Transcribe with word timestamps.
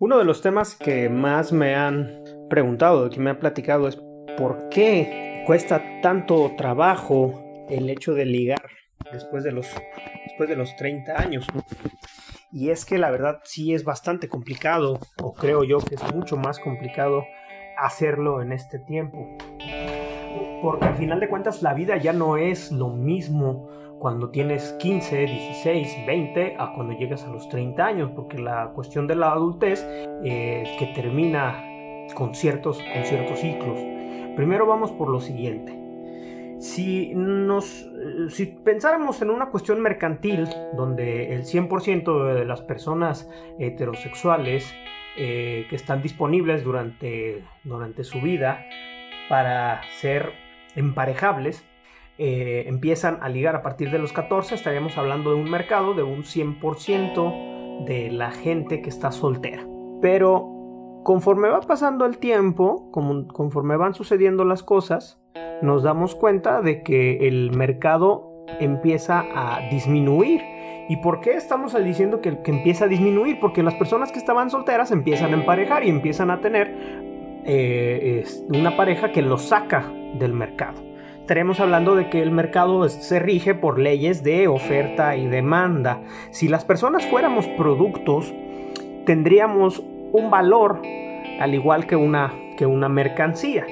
Uno 0.00 0.18
de 0.18 0.24
los 0.24 0.42
temas 0.42 0.74
que 0.74 1.08
más 1.08 1.52
me 1.52 1.76
han 1.76 2.24
preguntado, 2.50 3.08
que 3.10 3.20
me 3.20 3.30
han 3.30 3.38
platicado 3.38 3.86
es 3.86 3.96
por 4.36 4.68
qué 4.68 5.44
cuesta 5.46 6.00
tanto 6.02 6.52
trabajo 6.56 7.66
el 7.68 7.88
hecho 7.88 8.12
de 8.12 8.24
ligar 8.24 8.66
después 9.12 9.44
de 9.44 9.52
los, 9.52 9.68
después 10.26 10.48
de 10.48 10.56
los 10.56 10.74
30 10.74 11.20
años. 11.20 11.46
Y 12.50 12.70
es 12.70 12.84
que 12.84 12.98
la 12.98 13.12
verdad 13.12 13.40
sí 13.44 13.72
es 13.72 13.84
bastante 13.84 14.28
complicado, 14.28 14.98
o 15.22 15.32
creo 15.32 15.62
yo 15.62 15.78
que 15.78 15.94
es 15.94 16.14
mucho 16.14 16.36
más 16.36 16.58
complicado 16.58 17.24
hacerlo 17.78 18.42
en 18.42 18.50
este 18.50 18.80
tiempo. 18.80 19.36
Porque 20.60 20.86
al 20.86 20.96
final 20.96 21.20
de 21.20 21.28
cuentas 21.28 21.62
la 21.62 21.72
vida 21.72 21.98
ya 21.98 22.12
no 22.12 22.36
es 22.36 22.72
lo 22.72 22.88
mismo 22.88 23.68
cuando 23.98 24.30
tienes 24.30 24.72
15, 24.80 25.26
16, 25.26 26.06
20 26.06 26.56
a 26.58 26.72
cuando 26.74 26.94
llegas 26.94 27.24
a 27.24 27.30
los 27.30 27.48
30 27.48 27.84
años, 27.84 28.10
porque 28.14 28.38
la 28.38 28.70
cuestión 28.74 29.06
de 29.06 29.14
la 29.16 29.32
adultez 29.32 29.86
eh, 30.24 30.64
que 30.78 30.86
termina 30.94 31.64
con 32.14 32.34
ciertos, 32.34 32.78
con 32.78 33.04
ciertos 33.04 33.38
ciclos. 33.38 33.78
Primero 34.36 34.66
vamos 34.66 34.92
por 34.92 35.08
lo 35.08 35.20
siguiente. 35.20 35.80
Si, 36.58 37.12
nos, 37.14 37.88
si 38.30 38.46
pensáramos 38.46 39.20
en 39.22 39.30
una 39.30 39.50
cuestión 39.50 39.80
mercantil, 39.80 40.48
donde 40.76 41.34
el 41.34 41.44
100% 41.44 42.34
de 42.34 42.44
las 42.44 42.62
personas 42.62 43.28
heterosexuales 43.58 44.72
eh, 45.16 45.66
que 45.68 45.76
están 45.76 46.02
disponibles 46.02 46.64
durante, 46.64 47.44
durante 47.64 48.04
su 48.04 48.20
vida 48.20 48.64
para 49.28 49.82
ser 50.00 50.32
emparejables, 50.74 51.64
eh, 52.16 52.64
empiezan 52.66 53.18
a 53.22 53.28
ligar 53.28 53.56
a 53.56 53.62
partir 53.62 53.90
de 53.90 53.98
los 53.98 54.12
14, 54.12 54.54
estaríamos 54.54 54.96
hablando 54.96 55.30
de 55.30 55.36
un 55.36 55.50
mercado 55.50 55.94
de 55.94 56.04
un 56.04 56.22
100% 56.22 57.84
de 57.86 58.10
la 58.10 58.30
gente 58.30 58.80
que 58.82 58.88
está 58.88 59.10
soltera. 59.10 59.66
Pero 60.00 61.02
conforme 61.02 61.48
va 61.48 61.60
pasando 61.60 62.06
el 62.06 62.18
tiempo, 62.18 62.90
conforme 62.92 63.76
van 63.76 63.94
sucediendo 63.94 64.44
las 64.44 64.62
cosas, 64.62 65.20
nos 65.60 65.82
damos 65.82 66.14
cuenta 66.14 66.62
de 66.62 66.82
que 66.82 67.26
el 67.26 67.50
mercado 67.56 68.30
empieza 68.60 69.24
a 69.34 69.68
disminuir. 69.70 70.42
¿Y 70.88 70.98
por 70.98 71.20
qué 71.20 71.34
estamos 71.34 71.74
diciendo 71.82 72.20
que, 72.20 72.38
empieza 72.44 72.84
a 72.84 72.88
disminuir? 72.88 73.40
Porque 73.40 73.62
las 73.62 73.74
personas 73.74 74.12
que 74.12 74.18
estaban 74.18 74.50
solteras 74.50 74.90
empiezan 74.90 75.32
a 75.32 75.34
emparejar 75.34 75.84
y 75.84 75.88
empiezan 75.88 76.30
a 76.30 76.40
tener 76.40 76.74
eh, 77.46 78.24
una 78.48 78.76
pareja 78.76 79.10
que 79.10 79.22
los 79.22 79.42
saca 79.42 79.90
del 80.18 80.32
mercado. 80.32 80.93
Estaremos 81.24 81.58
hablando 81.58 81.94
de 81.94 82.10
que 82.10 82.20
el 82.20 82.30
mercado 82.30 82.86
se 82.86 83.18
rige 83.18 83.54
por 83.54 83.78
leyes 83.78 84.22
de 84.22 84.46
oferta 84.46 85.16
y 85.16 85.26
demanda. 85.26 86.02
Si 86.32 86.48
las 86.48 86.66
personas 86.66 87.06
fuéramos 87.06 87.48
productos, 87.56 88.34
tendríamos 89.06 89.82
un 90.12 90.30
valor 90.30 90.82
al 91.40 91.54
igual 91.54 91.86
que 91.86 91.96
una, 91.96 92.34
que 92.58 92.66
una 92.66 92.90
mercancía. 92.90 93.64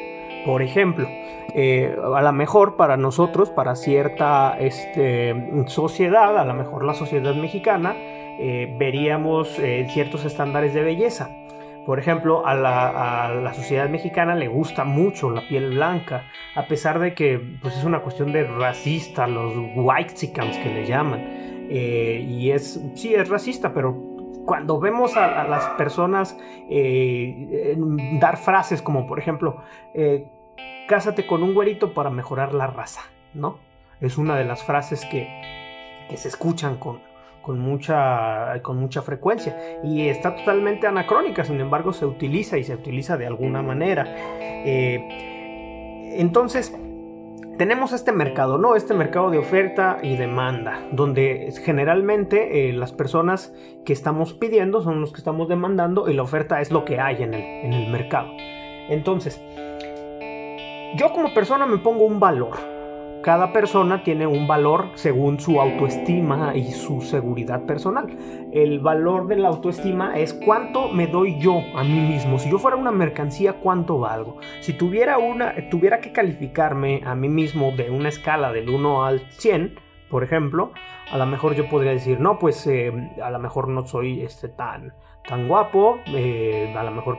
Por 0.47 0.63
ejemplo, 0.63 1.07
eh, 1.55 1.95
a 2.15 2.23
lo 2.23 2.33
mejor 2.33 2.77
para 2.77 2.97
nosotros, 2.97 3.51
para 3.51 3.77
cierta 3.77 4.57
este, 4.59 5.35
sociedad, 5.67 6.39
a 6.39 6.47
lo 6.47 6.55
mejor 6.55 6.87
la 6.87 6.95
sociedad 6.95 7.35
mexicana, 7.35 7.95
eh, 7.99 8.75
veríamos 8.79 9.59
eh, 9.59 9.87
ciertos 9.91 10.25
estándares 10.25 10.73
de 10.73 10.85
belleza. 10.85 11.29
Por 11.87 11.99
ejemplo, 11.99 12.47
a 12.47 12.55
la, 12.55 13.53
sociedad 13.55 13.89
mexicana 13.89 14.35
le 14.35 14.49
gusta 14.49 14.85
mucho 14.85 15.31
la 15.31 15.47
piel 15.49 15.71
blanca, 15.71 16.29
a 16.55 16.67
pesar 16.67 16.99
de 17.01 17.15
que 17.15 17.41
pues, 17.61 17.77
es 17.77 17.85
una 17.85 18.01
cuestión 18.01 18.33
de 18.33 18.45
racista, 18.45 19.27
los 19.27 19.53
white 19.75 20.15
que 20.33 20.71
le 20.73 20.87
llaman. 20.87 21.69
y 21.71 22.51
es, 22.51 22.81
sí, 22.95 23.15
es 23.15 23.29
racista, 23.29 23.73
pero 23.73 24.13
cuando 24.45 24.81
vemos 24.81 25.17
a, 25.17 25.45
las 25.45 25.65
personas 25.71 26.37
eh, 26.69 27.77
dar 28.21 28.37
frases 28.37 28.83
como 28.83 29.07
por 29.07 29.19
ejemplo, 29.19 29.63
eh, 29.95 30.27
cásate 30.89 31.27
con 31.27 31.43
un 31.43 31.55
güerito 31.55 31.95
para 31.95 32.11
mejorar 32.11 32.55
la 32.55 32.67
raza, 32.67 33.03
¿no? 33.35 33.59
Es 34.01 34.19
una 34.19 34.37
de 34.37 34.45
las 34.45 34.65
frases 34.65 35.05
que, 35.07 35.29
se 36.15 36.29
escuchan 36.29 36.77
con, 36.77 37.01
con, 37.43 37.59
mucha, 37.59 38.61
con 38.63 38.79
mucha 38.79 39.03
frecuencia 39.03 39.81
y 39.83 40.09
está 40.09 40.37
totalmente 40.37 40.87
anacrónica, 40.87 41.45
sin 41.45 41.61
embargo 41.61 41.93
se 41.93 42.07
utiliza 42.07 42.59
y 42.59 42.65
se 42.65 42.75
utiliza 42.75 43.17
de 43.17 43.27
alguna 43.27 43.63
manera. 43.63 44.07
Eh, 44.65 46.13
entonces, 46.19 46.75
tenemos 47.59 47.93
este 47.93 48.13
mercado, 48.13 48.59
¿no? 48.59 48.77
Este 48.77 48.95
mercado 48.95 49.31
de 49.31 49.39
oferta 49.39 49.99
y 50.03 50.17
demanda, 50.17 50.81
donde 50.93 51.53
generalmente 51.65 52.69
eh, 52.69 52.73
las 52.73 52.93
personas 52.93 53.53
que 53.85 53.93
estamos 53.93 54.33
pidiendo 54.33 54.83
son 54.83 55.01
los 55.01 55.13
que 55.13 55.19
estamos 55.19 55.49
demandando 55.49 56.09
y 56.09 56.15
la 56.15 56.23
oferta 56.23 56.61
es 56.61 56.71
lo 56.71 56.85
que 56.85 57.01
hay 57.01 57.23
en 57.23 57.35
el, 57.35 57.43
en 57.43 57.73
el 57.73 57.91
mercado. 57.91 58.31
Entonces, 58.89 59.41
yo 60.97 61.13
como 61.13 61.33
persona 61.35 61.67
me 61.67 61.79
pongo 61.79 62.05
un 62.05 62.21
valor, 62.21 62.72
cada 63.23 63.53
persona 63.53 64.03
tiene 64.03 64.27
un 64.27 64.49
valor 64.49 64.89
según 64.95 65.39
su 65.39 65.61
autoestima 65.61 66.57
y 66.57 66.73
su 66.73 67.03
seguridad 67.03 67.65
personal. 67.67 68.09
El 68.53 68.81
valor 68.81 69.29
de 69.29 69.37
la 69.37 69.49
autoestima 69.49 70.19
es 70.19 70.35
cuánto 70.35 70.89
me 70.89 71.07
doy 71.07 71.39
yo 71.39 71.63
a 71.75 71.85
mí 71.85 72.01
mismo. 72.01 72.39
Si 72.39 72.51
yo 72.51 72.59
fuera 72.59 72.77
una 72.77 72.91
mercancía, 72.91 73.55
¿cuánto 73.55 74.01
valgo? 74.01 74.39
Si 74.61 74.73
tuviera, 74.73 75.19
una, 75.19 75.55
tuviera 75.71 76.01
que 76.01 76.13
calificarme 76.13 77.03
a 77.05 77.15
mí 77.15 77.29
mismo 77.29 77.71
de 77.77 77.91
una 77.91 78.09
escala 78.09 78.53
del 78.53 78.69
1 78.69 79.05
al 79.05 79.21
100, 79.31 79.79
por 80.11 80.25
ejemplo, 80.25 80.73
a 81.11 81.17
lo 81.17 81.27
mejor 81.27 81.55
yo 81.55 81.69
podría 81.69 81.93
decir, 81.93 82.19
no, 82.21 82.39
pues 82.39 82.67
eh, 82.67 82.93
a 83.23 83.31
lo 83.31 83.39
mejor 83.39 83.69
no 83.69 83.87
soy 83.87 84.23
este, 84.23 84.49
tan, 84.49 84.95
tan 85.27 85.47
guapo, 85.47 85.99
eh, 86.07 86.75
a 86.77 86.83
lo 86.83 86.91
mejor 86.91 87.19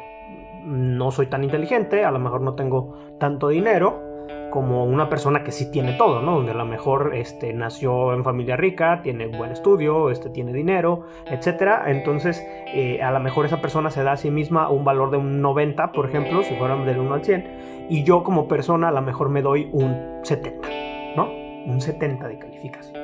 no 0.66 1.12
soy 1.12 1.28
tan 1.28 1.44
inteligente, 1.44 2.03
a 2.03 2.12
lo 2.12 2.20
mejor 2.20 2.41
no 2.41 2.56
tengo 2.56 3.18
tanto 3.20 3.47
dinero, 3.47 4.12
como 4.53 4.86
una 4.86 5.09
persona 5.09 5.44
que 5.44 5.52
sí 5.52 5.72
tiene 5.72 5.94
todo, 5.94 6.22
¿no? 6.22 6.36
Donde 6.36 6.52
a 6.52 6.53
lo 6.53 6.64
mejor 6.64 7.16
este, 7.16 7.53
nació 7.53 8.14
en 8.14 8.24
familia 8.24 8.56
rica, 8.56 9.02
tiene 9.02 9.25
buen 9.25 9.52
estudio, 9.52 10.12
este, 10.12 10.30
tiene 10.30 10.53
dinero, 10.53 11.08
etc. 11.25 11.88
Entonces, 11.88 12.46
eh, 12.68 13.02
a 13.02 13.09
lo 13.09 13.19
mejor 13.19 13.47
esa 13.47 13.62
persona 13.62 13.90
se 13.90 14.03
da 14.03 14.12
a 14.12 14.18
sí 14.18 14.30
misma 14.30 14.69
un 14.69 14.86
valor 14.86 15.09
de 15.09 15.18
un 15.18 15.41
90, 15.41 15.91
por 15.91 16.08
ejemplo, 16.08 16.44
si 16.44 16.53
fuera 16.53 16.75
del 16.75 17.00
1 17.00 17.14
al 17.16 17.25
100, 17.25 17.88
y 17.90 18.03
yo 18.03 18.22
como 18.22 18.47
persona 18.47 18.90
a 18.90 18.91
lo 18.91 19.02
mejor 19.02 19.30
me 19.30 19.41
doy 19.41 19.72
un 19.72 20.19
70, 20.22 20.70
¿no? 21.16 21.31
Un 21.66 21.81
70 21.81 22.28
de 22.28 22.38
calificación. 22.38 22.96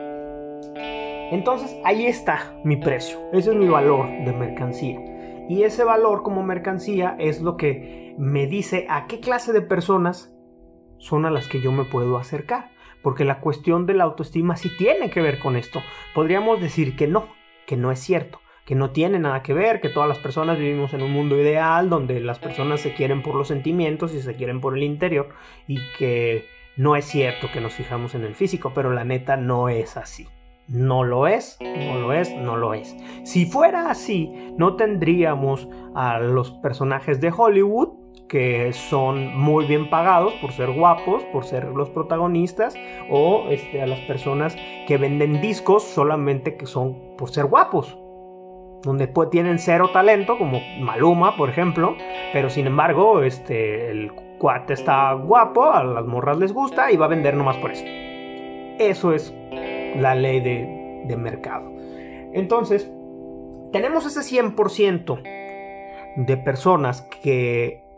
Entonces, 1.32 1.76
ahí 1.84 2.06
está 2.06 2.54
mi 2.64 2.76
precio, 2.76 3.18
ese 3.34 3.50
es 3.50 3.56
mi 3.56 3.68
valor 3.68 4.06
de 4.06 4.34
mercancía. 4.34 5.00
Y 5.50 5.64
ese 5.64 5.84
valor 5.84 6.22
como 6.22 6.44
mercancía 6.44 7.16
es 7.18 7.42
lo 7.42 7.58
que 7.58 8.14
me 8.20 8.46
dice 8.46 8.86
a 8.88 9.08
qué 9.08 9.20
clase 9.20 9.52
de 9.52 9.64
personas 9.64 10.32
son 11.00 11.26
a 11.26 11.32
las 11.32 11.48
que 11.48 11.62
yo 11.62 11.72
me 11.72 11.86
puedo 11.86 12.18
acercar. 12.18 12.72
Porque 13.02 13.26
la 13.26 13.40
cuestión 13.40 13.86
de 13.86 13.94
la 13.94 14.04
autoestima 14.04 14.58
sí 14.58 14.70
tiene 14.78 15.10
que 15.10 15.22
ver 15.22 15.40
con 15.40 15.56
esto. 15.56 15.82
Podríamos 16.14 16.62
decir 16.62 16.96
que 16.96 17.08
no, 17.08 17.30
que 17.66 17.78
no 17.78 17.92
es 17.92 18.00
cierto, 18.00 18.42
que 18.66 18.76
no 18.76 18.92
tiene 18.92 19.20
nada 19.20 19.42
que 19.42 19.54
ver, 19.54 19.80
que 19.80 19.90
todas 19.90 20.10
las 20.10 20.20
personas 20.20 20.60
vivimos 20.60 20.94
en 20.94 21.02
un 21.02 21.12
mundo 21.12 21.40
ideal 21.40 21.90
donde 21.90 22.20
las 22.20 22.40
personas 22.40 22.82
se 22.82 22.94
quieren 22.94 23.24
por 23.24 23.36
los 23.36 23.48
sentimientos 23.48 24.14
y 24.14 24.22
se 24.22 24.36
quieren 24.36 24.60
por 24.60 24.78
el 24.78 24.84
interior 24.84 25.30
y 25.68 25.80
que 25.98 26.46
no 26.76 26.96
es 26.96 27.06
cierto 27.06 27.50
que 27.52 27.62
nos 27.62 27.74
fijamos 27.74 28.16
en 28.16 28.24
el 28.24 28.36
físico, 28.36 28.72
pero 28.74 28.92
la 28.92 29.04
neta 29.04 29.38
no 29.38 29.70
es 29.70 29.98
así. 29.98 30.28
No 30.68 31.04
lo 31.04 31.28
es, 31.28 31.58
no 31.62 32.00
lo 32.00 32.14
es, 32.14 32.32
no 32.36 32.56
lo 32.56 32.74
es. 32.74 32.96
Si 33.24 33.48
fuera 33.48 33.90
así, 33.90 34.30
no 34.56 34.76
tendríamos 34.76 35.68
a 35.96 36.20
los 36.20 36.52
personajes 36.52 37.20
de 37.20 37.34
Hollywood 37.36 37.99
que 38.30 38.72
son 38.72 39.36
muy 39.36 39.66
bien 39.66 39.90
pagados 39.90 40.34
por 40.36 40.54
ser 40.54 40.72
guapos, 40.72 41.24
por 41.34 41.44
ser 41.44 41.66
los 41.66 41.90
protagonistas, 41.90 42.76
o 43.10 43.48
este, 43.50 43.82
a 43.82 43.88
las 43.88 44.00
personas 44.02 44.56
que 44.88 44.98
venden 44.98 45.42
discos 45.42 45.84
solamente 45.84 46.56
que 46.56 46.66
son 46.66 47.16
por 47.18 47.32
ser 47.32 47.46
guapos, 47.46 47.98
donde 48.84 49.12
tienen 49.32 49.60
cero 49.60 49.90
talento, 49.92 50.38
como 50.38 50.62
Maluma, 50.80 51.36
por 51.36 51.50
ejemplo, 51.50 51.98
pero 52.32 52.50
sin 52.50 52.68
embargo, 52.68 53.24
este, 53.24 53.90
el 53.90 54.14
cuate 54.38 54.74
está 54.74 55.12
guapo, 55.14 55.66
a 55.66 55.84
las 55.84 56.06
morras 56.06 56.38
les 56.38 56.54
gusta 56.54 56.92
y 56.92 56.98
va 56.98 57.08
a 57.08 57.10
vender 57.10 57.36
nomás 57.36 57.58
por 57.58 57.72
eso. 57.72 57.84
Eso 57.86 59.12
es 59.12 59.34
la 59.98 60.16
ley 60.16 60.40
de, 60.40 61.04
de 61.06 61.18
mercado. 61.18 61.70
Entonces, 62.32 62.90
tenemos 63.72 64.06
ese 64.06 64.22
100% 64.22 65.22
de 66.16 66.38
personas 66.38 67.02
que 67.22 67.89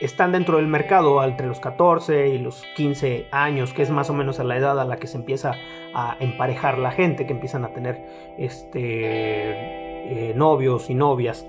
están 0.00 0.32
dentro 0.32 0.58
del 0.58 0.66
mercado 0.66 1.22
entre 1.24 1.46
los 1.46 1.60
14 1.60 2.28
y 2.28 2.38
los 2.38 2.64
15 2.76 3.28
años, 3.30 3.72
que 3.72 3.82
es 3.82 3.90
más 3.90 4.10
o 4.10 4.14
menos 4.14 4.40
a 4.40 4.44
la 4.44 4.56
edad 4.56 4.78
a 4.80 4.84
la 4.84 4.96
que 4.96 5.06
se 5.06 5.16
empieza 5.16 5.54
a 5.94 6.16
emparejar 6.20 6.78
la 6.78 6.90
gente, 6.90 7.26
que 7.26 7.32
empiezan 7.32 7.64
a 7.64 7.68
tener 7.68 8.34
este, 8.38 8.80
eh, 10.30 10.34
novios 10.34 10.90
y 10.90 10.94
novias. 10.94 11.46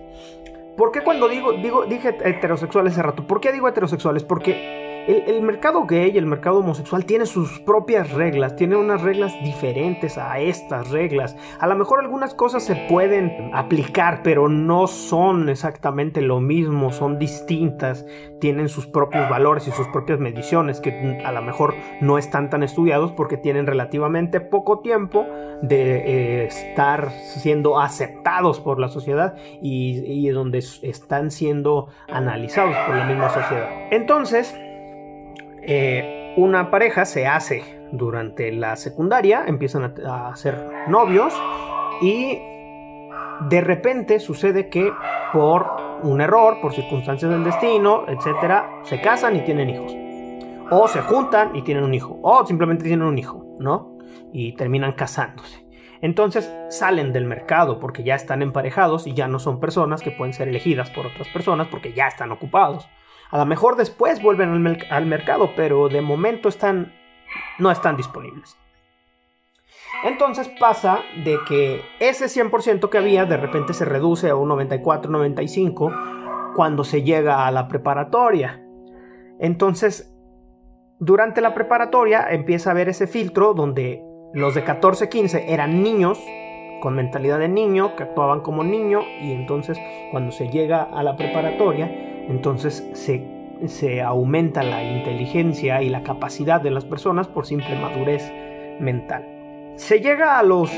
¿Por 0.77 0.91
qué 0.91 1.01
cuando 1.01 1.27
digo, 1.27 1.53
digo, 1.53 1.85
dije 1.85 2.17
heterosexuales 2.23 2.93
hace 2.93 3.03
rato? 3.03 3.25
¿Por 3.25 3.39
qué 3.39 3.51
digo 3.51 3.67
heterosexuales? 3.67 4.23
Porque 4.23 4.84
el, 5.07 5.41
mercado 5.41 5.85
gay, 5.85 6.17
el 6.17 6.25
mercado 6.25 6.59
homosexual 6.59 7.05
tiene 7.05 7.25
sus 7.25 7.59
propias 7.59 8.11
reglas, 8.11 8.55
tiene 8.55 8.75
unas 8.75 9.01
reglas 9.01 9.33
diferentes 9.43 10.17
a 10.17 10.39
estas 10.39 10.89
reglas. 10.91 11.35
A 11.59 11.67
lo 11.67 11.75
mejor 11.75 11.99
algunas 11.99 12.33
cosas 12.33 12.63
se 12.63 12.75
pueden 12.89 13.51
aplicar, 13.53 14.21
pero 14.23 14.49
no 14.49 14.87
son 14.87 15.49
exactamente 15.49 16.21
lo 16.21 16.39
mismo, 16.39 16.91
son 16.91 17.19
distintas, 17.19 18.05
tienen 18.39 18.69
sus 18.69 18.87
propios 18.87 19.29
valores 19.29 19.67
y 19.67 19.71
sus 19.71 19.87
propias 19.89 20.19
mediciones 20.19 20.79
que 20.79 21.21
a 21.23 21.31
lo 21.31 21.41
mejor 21.41 21.75
no 22.01 22.17
están 22.17 22.49
tan 22.49 22.63
estudiados 22.63 23.11
porque 23.11 23.37
tienen 23.37 23.67
relativamente 23.67 24.39
poco 24.39 24.79
tiempo 24.79 25.25
de 25.61 25.97
eh, 25.97 26.45
estar 26.45 27.11
siendo 27.11 27.79
aceptados 27.79 28.59
por 28.59 28.79
la 28.79 28.89
sociedad 28.89 29.35
y, 29.61 30.03
y 30.05 30.29
donde 30.29 30.59
están 30.59 31.31
siendo 31.31 31.87
analizados 32.07 32.75
por 32.87 32.95
la 32.95 33.05
misma 33.05 33.29
sociedad. 33.29 33.69
Entonces, 33.91 34.55
eh, 35.67 36.33
una 36.37 36.69
pareja 36.69 37.05
se 37.05 37.27
hace 37.27 37.63
durante 37.91 38.51
la 38.51 38.75
secundaria, 38.75 39.45
empiezan 39.47 39.95
a, 40.05 40.29
a 40.29 40.35
ser 40.35 40.57
novios 40.87 41.33
y 42.01 42.39
de 43.49 43.61
repente 43.61 44.19
sucede 44.19 44.69
que 44.69 44.91
por 45.33 45.67
un 46.03 46.21
error, 46.21 46.59
por 46.61 46.73
circunstancias 46.73 47.31
del 47.31 47.43
destino, 47.43 48.05
etcétera, 48.07 48.81
se 48.83 49.01
casan 49.01 49.35
y 49.35 49.41
tienen 49.41 49.69
hijos. 49.69 49.95
O 50.71 50.87
se 50.87 51.01
juntan 51.01 51.55
y 51.55 51.61
tienen 51.61 51.83
un 51.83 51.93
hijo. 51.93 52.19
O 52.21 52.45
simplemente 52.45 52.85
tienen 52.85 53.05
un 53.05 53.17
hijo, 53.17 53.45
¿no? 53.59 53.97
Y 54.31 54.55
terminan 54.55 54.93
casándose. 54.93 55.65
Entonces 56.01 56.51
salen 56.69 57.13
del 57.13 57.25
mercado 57.25 57.79
porque 57.79 58.03
ya 58.03 58.15
están 58.15 58.41
emparejados 58.41 59.07
y 59.07 59.13
ya 59.13 59.27
no 59.27 59.39
son 59.39 59.59
personas 59.59 60.01
que 60.01 60.11
pueden 60.11 60.33
ser 60.33 60.47
elegidas 60.47 60.89
por 60.91 61.07
otras 61.07 61.27
personas 61.29 61.67
porque 61.67 61.93
ya 61.93 62.07
están 62.07 62.31
ocupados. 62.31 62.87
A 63.31 63.37
lo 63.37 63.45
mejor 63.45 63.75
después 63.75 64.21
vuelven 64.21 64.79
al, 64.89 65.05
mercado, 65.05 65.51
pero 65.55 65.89
de 65.89 66.01
momento 66.01 66.49
están, 66.49 66.93
no 67.59 67.71
están 67.71 67.97
disponibles. 67.97 68.57
Entonces 70.03 70.49
pasa 70.59 70.99
de 71.23 71.39
que 71.47 71.81
ese 71.99 72.25
100% 72.25 72.89
que 72.89 72.97
había 72.97 73.25
de 73.25 73.37
repente 73.37 73.73
se 73.73 73.85
reduce 73.85 74.29
a 74.29 74.35
un 74.35 74.49
94, 74.49 75.11
95 75.11 75.91
cuando 76.55 76.83
se 76.83 77.03
llega 77.03 77.47
a 77.47 77.51
la 77.51 77.67
preparatoria. 77.67 78.61
Entonces, 79.39 80.13
durante 80.99 81.41
la 81.41 81.53
preparatoria 81.53 82.27
empieza 82.29 82.69
a 82.69 82.73
haber 82.73 82.89
ese 82.89 83.07
filtro 83.07 83.53
donde 83.53 84.03
los 84.33 84.55
de 84.55 84.63
14, 84.63 85.09
15 85.09 85.53
eran 85.53 85.81
niños 85.81 86.19
con 86.85 86.93
mentalidad 86.93 87.39
de 87.39 87.47
niño, 87.47 87.95
que 87.95 88.03
actuaban 88.03 88.41
como 88.41 88.63
niño 88.63 89.01
y 89.19 89.31
entonces 89.31 89.75
cuando 90.11 90.31
se 90.31 90.49
llega 90.49 90.83
a 90.83 91.01
la 91.01 91.17
preparatoria 91.17 91.89
entonces 92.29 92.87
se, 92.93 94.01
aumenta 94.03 94.61
la 94.61 94.83
inteligencia 94.83 95.81
y 95.81 95.89
la 95.89 96.03
capacidad 96.03 96.61
de 96.61 96.69
las 96.69 96.85
personas 96.85 97.27
por 97.27 97.47
simple 97.47 97.75
madurez 97.81 98.31
mental. 98.79 99.25
Se 99.77 99.99
llega 99.99 100.37
a 100.37 100.43
los 100.43 100.71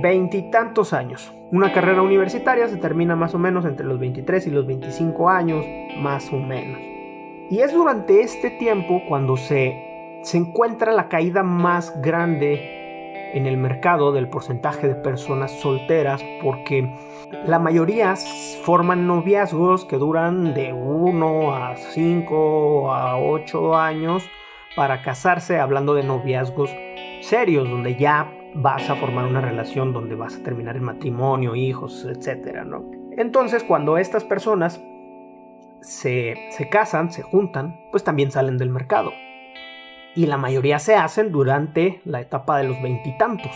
veintitantos 0.00 0.92
años. 0.92 1.32
Una 1.50 1.72
carrera 1.72 2.02
universitaria 2.02 2.68
se 2.68 2.76
termina 2.76 3.16
más 3.16 3.34
o 3.34 3.38
menos 3.40 3.64
entre 3.64 3.84
los 3.84 3.98
23 3.98 4.46
y 4.46 4.50
los 4.50 4.64
25 4.64 5.28
años, 5.28 5.66
más 5.98 6.32
o 6.32 6.36
menos. 6.36 6.78
Y 7.50 7.58
es 7.58 7.72
durante 7.72 8.20
este 8.20 8.50
tiempo 8.50 9.02
cuando 9.08 9.36
se, 9.36 10.20
se 10.22 10.38
encuentra 10.38 10.92
la 10.92 11.08
caída 11.08 11.42
más 11.42 12.00
grande 12.00 12.81
en 13.32 13.46
el 13.46 13.56
mercado 13.56 14.12
del 14.12 14.28
porcentaje 14.28 14.88
de 14.88 14.94
personas 14.94 15.50
solteras 15.60 16.22
porque 16.42 16.94
la 17.46 17.58
mayoría 17.58 18.14
forman 18.62 19.06
noviazgos 19.06 19.84
que 19.84 19.96
duran 19.96 20.54
de 20.54 20.72
1 20.72 21.54
a 21.54 21.76
5 21.76 22.94
a 22.94 23.18
8 23.18 23.76
años 23.76 24.28
para 24.76 25.02
casarse 25.02 25.58
hablando 25.58 25.94
de 25.94 26.02
noviazgos 26.02 26.70
serios 27.20 27.68
donde 27.68 27.96
ya 27.96 28.30
vas 28.54 28.90
a 28.90 28.96
formar 28.96 29.24
una 29.24 29.40
relación 29.40 29.92
donde 29.92 30.14
vas 30.14 30.36
a 30.36 30.42
terminar 30.42 30.76
en 30.76 30.84
matrimonio, 30.84 31.54
hijos, 31.54 32.04
etcétera. 32.04 32.66
Entonces, 33.16 33.64
cuando 33.64 33.96
estas 33.96 34.24
personas 34.24 34.82
se, 35.80 36.34
se 36.50 36.68
casan, 36.68 37.10
se 37.10 37.22
juntan, 37.22 37.80
pues 37.90 38.04
también 38.04 38.30
salen 38.30 38.58
del 38.58 38.68
mercado 38.68 39.12
y 40.14 40.26
la 40.26 40.36
mayoría 40.36 40.78
se 40.78 40.94
hacen 40.94 41.32
durante 41.32 42.00
la 42.04 42.20
etapa 42.20 42.58
de 42.58 42.64
los 42.64 42.80
veintitantos, 42.82 43.52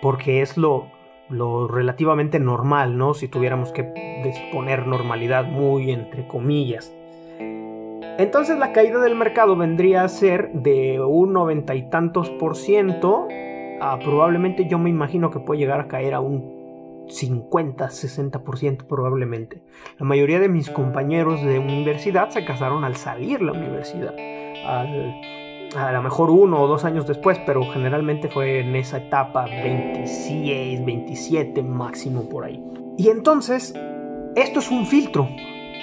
porque 0.00 0.42
es 0.42 0.56
lo, 0.56 0.86
lo 1.28 1.68
relativamente 1.68 2.38
normal, 2.38 2.98
¿no? 2.98 3.14
Si 3.14 3.28
tuviéramos 3.28 3.72
que 3.72 4.20
disponer 4.24 4.86
normalidad 4.86 5.44
muy 5.44 5.90
entre 5.90 6.26
comillas. 6.26 6.94
Entonces 8.18 8.58
la 8.58 8.72
caída 8.72 9.00
del 9.00 9.14
mercado 9.14 9.56
vendría 9.56 10.04
a 10.04 10.08
ser 10.08 10.52
de 10.52 11.00
un 11.00 11.32
noventa 11.32 11.74
y 11.74 11.88
tantos 11.88 12.28
por 12.30 12.56
ciento, 12.56 13.26
probablemente 14.04 14.68
yo 14.68 14.78
me 14.78 14.90
imagino 14.90 15.30
que 15.30 15.40
puede 15.40 15.60
llegar 15.60 15.80
a 15.80 15.88
caer 15.88 16.14
a 16.14 16.20
un 16.20 17.06
50, 17.08 17.90
60 17.90 18.44
por 18.44 18.58
ciento 18.58 18.86
probablemente. 18.86 19.62
La 19.98 20.06
mayoría 20.06 20.38
de 20.38 20.48
mis 20.48 20.70
compañeros 20.70 21.42
de 21.42 21.58
universidad 21.58 22.28
se 22.28 22.44
casaron 22.44 22.84
al 22.84 22.96
salir 22.96 23.40
la 23.40 23.52
universidad, 23.52 24.14
al 24.66 25.20
a 25.76 25.92
lo 25.92 26.02
mejor 26.02 26.30
uno 26.30 26.60
o 26.60 26.66
dos 26.66 26.84
años 26.84 27.06
después, 27.06 27.38
pero 27.46 27.64
generalmente 27.70 28.28
fue 28.28 28.60
en 28.60 28.76
esa 28.76 28.98
etapa 28.98 29.46
26, 29.46 30.84
27 30.84 31.62
máximo 31.62 32.28
por 32.28 32.44
ahí. 32.44 32.62
Y 32.98 33.08
entonces, 33.08 33.74
esto 34.36 34.58
es 34.60 34.70
un 34.70 34.86
filtro, 34.86 35.28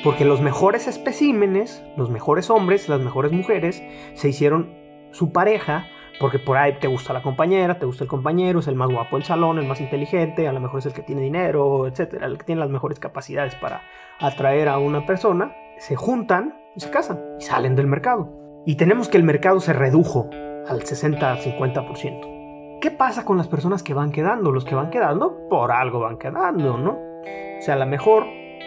porque 0.04 0.26
los 0.26 0.42
mejores 0.42 0.88
especímenes, 0.88 1.84
los 1.98 2.10
mejores 2.10 2.50
hombres, 2.50 2.90
las 2.90 3.02
mejores 3.02 3.32
mujeres, 3.32 3.82
se 4.14 4.30
hicieron 4.30 4.74
su 5.12 5.32
pareja, 5.32 5.88
porque 6.20 6.38
por 6.38 6.58
ahí 6.58 6.78
te 6.80 6.88
gusta 6.88 7.14
la 7.14 7.22
compañera, 7.22 7.80
te 7.80 7.86
gusta 7.86 8.04
el 8.04 8.10
compañero, 8.10 8.60
es 8.60 8.68
el 8.68 8.76
más 8.76 8.90
guapo 8.90 9.16
del 9.16 9.26
salón, 9.26 9.58
el 9.58 9.68
más 9.68 9.82
inteligente, 9.82 10.48
a 10.48 10.54
lo 10.54 10.60
mejor 10.60 10.80
es 10.80 10.86
el 10.86 10.94
que 10.94 11.02
tiene 11.02 11.22
dinero, 11.22 11.88
etcétera, 11.88 12.28
el 12.28 12.38
que 12.38 12.44
tiene 12.44 12.60
las 12.60 12.70
mejores 12.70 13.00
capacidades 13.00 13.56
para 13.56 13.82
atraer 14.20 14.68
a 14.68 14.78
una 14.78 15.06
persona, 15.06 15.56
se 15.78 15.96
juntan 15.96 16.60
y 16.76 16.82
se 16.82 16.90
casan 16.90 17.20
y 17.40 17.44
salen 17.44 17.76
del 17.76 17.88
mercado 17.88 18.39
y 18.66 18.76
tenemos 18.76 19.10
que 19.10 19.18
el 19.18 19.24
mercado 19.24 19.60
se 19.60 19.74
redujo 19.74 20.30
al 20.68 20.82
60-50%. 20.82 22.80
¿Qué 22.82 22.92
pasa 22.92 23.26
con 23.26 23.38
las 23.38 23.48
personas 23.48 23.84
que 23.84 23.94
van 23.94 24.12
quedando? 24.12 24.52
Los 24.52 24.64
que 24.64 24.76
van 24.76 24.90
quedando, 24.90 25.48
por 25.50 25.72
algo 25.72 26.00
van 26.00 26.18
quedando, 26.18 26.78
¿no? 26.78 26.92
O 26.92 27.62
sea, 27.62 27.74
a 27.74 27.78
lo 27.78 27.86
mejor, 27.86 28.26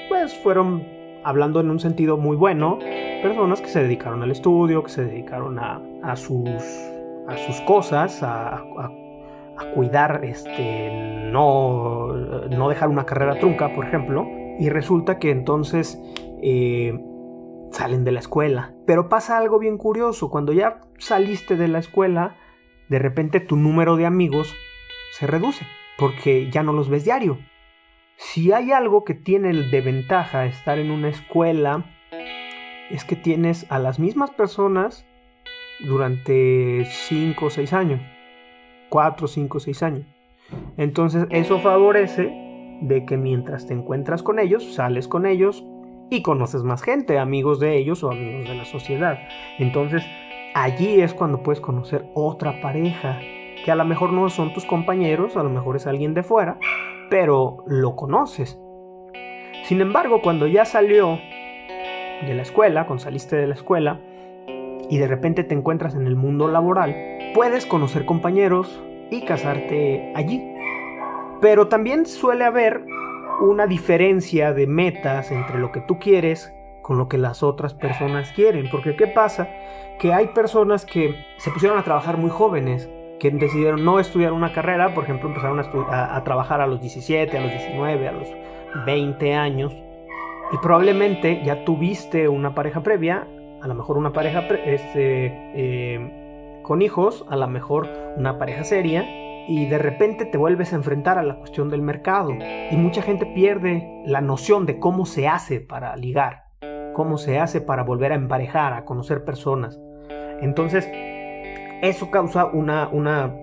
pues 0.08 0.34
fueron, 0.42 0.86
hablando 1.24 1.60
en 1.60 1.70
un 1.70 1.80
sentido 1.80 2.18
muy 2.18 2.36
bueno, 2.36 2.78
personas 3.22 3.62
que 3.62 3.68
se 3.68 3.82
dedicaron 3.82 4.22
al 4.22 4.30
estudio, 4.30 4.82
que 4.82 4.90
se 4.90 5.04
dedicaron 5.04 5.58
a, 5.58 6.16
sus, 6.16 6.60
a 7.26 7.38
sus 7.38 7.60
cosas, 7.62 8.22
a, 8.22 8.62
cuidar, 9.74 10.24
este, 10.24 10.90
no, 11.30 12.08
no 12.12 12.68
dejar 12.68 12.88
una 12.88 13.06
carrera 13.06 13.38
trunca, 13.38 13.72
por 13.72 13.86
ejemplo, 13.86 14.26
y 14.58 14.68
resulta 14.68 15.18
que 15.18 15.30
entonces 15.30 16.02
eh, 16.42 16.92
salen 17.72 18.04
de 18.04 18.12
la 18.12 18.20
escuela. 18.20 18.74
Pero 18.86 19.08
pasa 19.08 19.38
algo 19.38 19.58
bien 19.58 19.78
curioso, 19.78 20.30
cuando 20.30 20.52
ya 20.52 20.80
saliste 20.98 21.56
de 21.56 21.68
la 21.68 21.78
escuela, 21.78 22.36
de 22.88 22.98
repente 22.98 23.40
tu 23.40 23.56
número 23.56 23.96
de 23.96 24.06
amigos 24.06 24.54
se 25.12 25.26
reduce, 25.26 25.66
porque 25.98 26.50
ya 26.50 26.62
no 26.62 26.72
los 26.72 26.88
ves 26.88 27.04
diario. 27.04 27.38
Si 28.16 28.52
hay 28.52 28.70
algo 28.70 29.04
que 29.04 29.14
tiene 29.14 29.52
de 29.52 29.80
ventaja 29.80 30.46
estar 30.46 30.78
en 30.78 30.90
una 30.90 31.08
escuela, 31.08 31.84
es 32.90 33.04
que 33.04 33.16
tienes 33.16 33.66
a 33.70 33.78
las 33.78 33.98
mismas 33.98 34.30
personas 34.30 35.06
durante 35.80 36.84
5 36.84 37.46
o 37.46 37.50
6 37.50 37.72
años. 37.72 38.00
4, 38.90 39.26
5, 39.26 39.60
6 39.60 39.82
años. 39.82 40.06
Entonces 40.76 41.26
eso 41.30 41.58
favorece 41.60 42.30
de 42.82 43.06
que 43.06 43.16
mientras 43.16 43.66
te 43.66 43.74
encuentras 43.74 44.22
con 44.22 44.38
ellos, 44.38 44.74
sales 44.74 45.08
con 45.08 45.24
ellos, 45.24 45.64
y 46.12 46.20
conoces 46.20 46.62
más 46.62 46.82
gente, 46.82 47.18
amigos 47.18 47.58
de 47.58 47.78
ellos 47.78 48.04
o 48.04 48.10
amigos 48.10 48.46
de 48.46 48.54
la 48.54 48.66
sociedad. 48.66 49.18
Entonces, 49.58 50.04
allí 50.54 51.00
es 51.00 51.14
cuando 51.14 51.42
puedes 51.42 51.60
conocer 51.60 52.04
otra 52.14 52.60
pareja, 52.60 53.18
que 53.64 53.70
a 53.70 53.76
lo 53.76 53.84
mejor 53.86 54.12
no 54.12 54.28
son 54.28 54.52
tus 54.52 54.66
compañeros, 54.66 55.38
a 55.38 55.42
lo 55.42 55.48
mejor 55.48 55.76
es 55.76 55.86
alguien 55.86 56.12
de 56.12 56.22
fuera, 56.22 56.58
pero 57.08 57.64
lo 57.66 57.96
conoces. 57.96 58.60
Sin 59.64 59.80
embargo, 59.80 60.20
cuando 60.20 60.46
ya 60.46 60.66
salió 60.66 61.18
de 62.26 62.34
la 62.34 62.42
escuela, 62.42 62.86
cuando 62.86 63.04
saliste 63.04 63.36
de 63.36 63.46
la 63.46 63.54
escuela, 63.54 64.00
y 64.90 64.98
de 64.98 65.08
repente 65.08 65.44
te 65.44 65.54
encuentras 65.54 65.94
en 65.94 66.06
el 66.06 66.16
mundo 66.16 66.46
laboral, 66.48 66.94
puedes 67.34 67.64
conocer 67.64 68.04
compañeros 68.04 68.82
y 69.10 69.24
casarte 69.24 70.12
allí. 70.14 70.44
Pero 71.40 71.68
también 71.68 72.04
suele 72.04 72.44
haber 72.44 72.84
una 73.50 73.66
diferencia 73.66 74.52
de 74.52 74.66
metas 74.66 75.30
entre 75.30 75.58
lo 75.58 75.72
que 75.72 75.80
tú 75.80 75.98
quieres 75.98 76.52
con 76.82 76.98
lo 76.98 77.08
que 77.08 77.18
las 77.18 77.42
otras 77.42 77.74
personas 77.74 78.32
quieren. 78.32 78.68
Porque 78.70 78.96
¿qué 78.96 79.06
pasa? 79.06 79.48
Que 79.98 80.12
hay 80.12 80.28
personas 80.28 80.84
que 80.84 81.14
se 81.36 81.50
pusieron 81.50 81.78
a 81.78 81.84
trabajar 81.84 82.18
muy 82.18 82.30
jóvenes, 82.30 82.88
que 83.20 83.30
decidieron 83.30 83.84
no 83.84 84.00
estudiar 84.00 84.32
una 84.32 84.52
carrera, 84.52 84.94
por 84.94 85.04
ejemplo, 85.04 85.28
empezaron 85.28 85.60
a, 85.60 86.24
trabajar 86.24 86.60
a 86.60 86.66
los 86.66 86.80
17, 86.80 87.38
a 87.38 87.40
los 87.40 87.50
19, 87.50 88.08
a 88.08 88.12
los 88.12 88.28
20 88.84 89.34
años, 89.34 89.72
y 90.50 90.56
probablemente 90.58 91.40
ya 91.44 91.64
tuviste 91.64 92.28
una 92.28 92.54
pareja 92.54 92.82
previa 92.82 93.28
a 93.62 93.68
lo 93.68 93.74
mejor 93.74 93.96
una 93.96 94.12
pareja 94.12 94.40
este, 94.66 95.26
eh, 95.54 96.60
con 96.62 96.82
hijos, 96.82 97.24
a 97.28 97.36
lo 97.36 97.46
mejor 97.46 97.88
una 98.16 98.38
pareja 98.38 98.64
seria, 98.64 99.06
y 99.48 99.66
de 99.66 99.78
repente 99.78 100.24
te 100.24 100.38
vuelves 100.38 100.72
a 100.72 100.76
enfrentar 100.76 101.18
a 101.18 101.22
la 101.22 101.36
cuestión 101.36 101.68
del 101.68 101.82
mercado. 101.82 102.30
Y 102.70 102.76
mucha 102.76 103.02
gente 103.02 103.26
pierde 103.26 104.02
la 104.06 104.20
noción 104.20 104.66
de 104.66 104.78
cómo 104.78 105.06
se 105.06 105.28
hace 105.28 105.60
para 105.60 105.96
ligar, 105.96 106.44
cómo 106.94 107.18
se 107.18 107.38
hace 107.38 107.60
para 107.60 107.82
volver 107.82 108.12
a 108.12 108.16
emparejar, 108.16 108.72
a 108.72 108.84
conocer 108.84 109.24
personas. 109.24 109.78
Entonces, 110.40 110.88
eso 111.82 112.10
causa 112.10 112.46
una, 112.46 112.88
una 112.88 113.34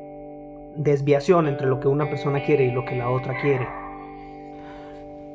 desviación 0.76 1.48
entre 1.48 1.68
lo 1.68 1.80
que 1.80 1.88
una 1.88 2.10
persona 2.10 2.44
quiere 2.44 2.66
y 2.66 2.72
lo 2.72 2.86
que 2.86 2.96
la 2.96 3.10
otra 3.10 3.40
quiere. 3.42 3.68